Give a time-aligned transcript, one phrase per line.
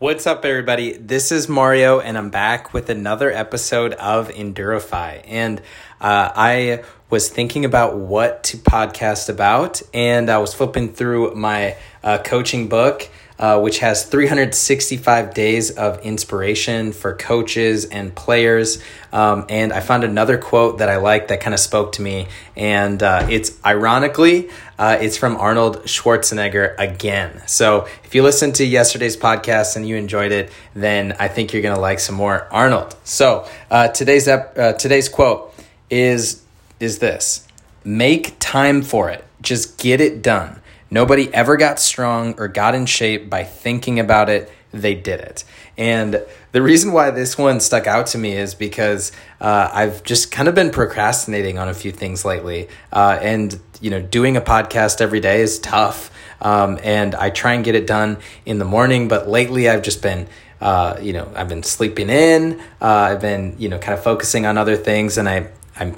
[0.00, 0.92] What's up, everybody?
[0.92, 5.24] This is Mario, and I'm back with another episode of Endurify.
[5.26, 5.58] And
[6.00, 11.76] uh, I was thinking about what to podcast about, and I was flipping through my
[12.04, 13.08] uh, coaching book
[13.38, 18.82] uh, which has 365 days of inspiration for coaches and players.
[19.12, 22.26] Um, and I found another quote that I like that kind of spoke to me.
[22.56, 27.42] And uh, it's ironically, uh, it's from Arnold Schwarzenegger again.
[27.46, 31.62] So if you listened to yesterday's podcast and you enjoyed it, then I think you're
[31.62, 32.96] going to like some more Arnold.
[33.04, 35.54] So uh, today's, ep- uh, today's quote
[35.90, 36.42] is,
[36.80, 37.46] is this
[37.84, 40.60] make time for it, just get it done.
[40.90, 44.50] Nobody ever got strong or got in shape by thinking about it.
[44.72, 45.44] They did it.
[45.76, 50.30] And the reason why this one stuck out to me is because uh, I've just
[50.30, 52.68] kind of been procrastinating on a few things lately.
[52.92, 56.10] Uh, and, you know, doing a podcast every day is tough.
[56.40, 60.02] Um, and I try and get it done in the morning, but lately I've just
[60.02, 60.28] been.
[60.60, 62.60] Uh, you know, I've been sleeping in.
[62.82, 65.46] Uh, I've been, you know, kind of focusing on other things, and I,
[65.78, 65.94] I'm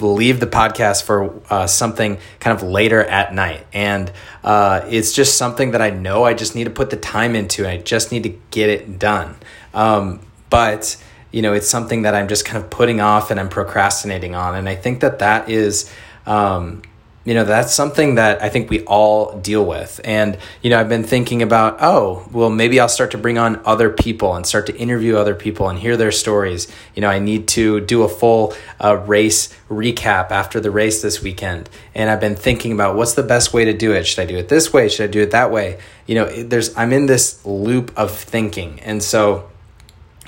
[0.00, 3.66] leave the podcast for uh, something kind of later at night.
[3.72, 7.34] And uh, it's just something that I know I just need to put the time
[7.34, 7.68] into.
[7.68, 9.36] I just need to get it done.
[9.74, 10.96] Um, but,
[11.30, 14.54] you know, it's something that I'm just kind of putting off and I'm procrastinating on.
[14.54, 15.92] And I think that that is.
[16.26, 16.82] Um,
[17.28, 20.00] you know that's something that i think we all deal with.
[20.02, 23.60] And you know i've been thinking about oh well maybe i'll start to bring on
[23.66, 26.68] other people and start to interview other people and hear their stories.
[26.94, 31.22] You know i need to do a full uh, race recap after the race this
[31.22, 31.68] weekend.
[31.94, 34.06] And i've been thinking about what's the best way to do it.
[34.06, 34.88] Should i do it this way?
[34.88, 35.78] Should i do it that way?
[36.06, 38.80] You know there's i'm in this loop of thinking.
[38.80, 39.50] And so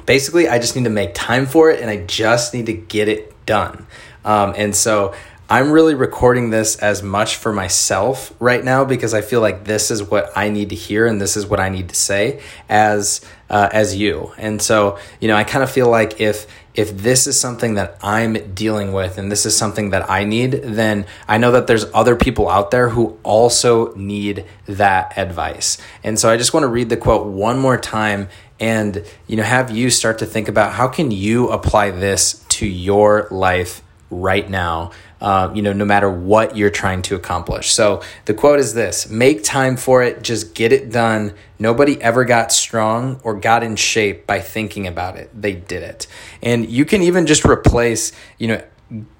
[0.05, 3.09] basically i just need to make time for it and i just need to get
[3.09, 3.87] it done.
[4.23, 5.15] Um, and so
[5.53, 9.91] I'm really recording this as much for myself right now because I feel like this
[9.91, 13.21] is what I need to hear and this is what I need to say as
[13.49, 14.33] uh, as you.
[14.39, 17.99] And so, you know, I kind of feel like if if this is something that
[18.01, 21.87] I'm dealing with and this is something that I need, then I know that there's
[21.93, 25.79] other people out there who also need that advice.
[26.05, 28.29] And so I just want to read the quote one more time
[28.61, 32.67] and you know have you start to think about how can you apply this to
[32.67, 34.91] your life right now
[35.21, 37.73] uh, you know, no matter what you're trying to accomplish.
[37.73, 41.35] So the quote is this make time for it, just get it done.
[41.59, 45.31] Nobody ever got strong or got in shape by thinking about it.
[45.35, 46.07] They did it.
[46.43, 48.63] And you can even just replace, you know,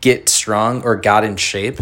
[0.01, 1.81] get strong or got in shape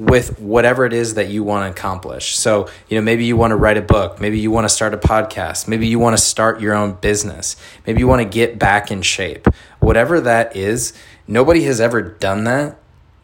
[0.00, 2.34] with whatever it is that you want to accomplish.
[2.34, 4.94] So, you know, maybe you want to write a book, maybe you want to start
[4.94, 7.54] a podcast, maybe you want to start your own business,
[7.86, 9.46] maybe you want to get back in shape.
[9.78, 10.94] Whatever that is,
[11.28, 12.78] nobody has ever done that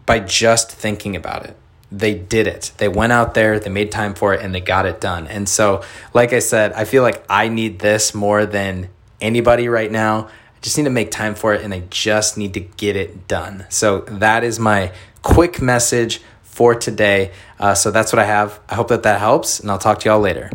[0.05, 1.57] by just thinking about it.
[1.91, 2.73] They did it.
[2.77, 5.27] They went out there, they made time for it, and they got it done.
[5.29, 5.83] And so,
[6.13, 10.27] like I said, I feel like I need this more than anybody right now.
[10.27, 13.27] I just need to make time for it and I just need to get it
[13.29, 13.65] done.
[13.71, 16.21] So, that is my quick message
[16.57, 17.33] for today.
[17.61, 18.59] Uh, so, that's what I have.
[18.69, 20.51] I hope that that helps, and I'll talk to y'all later.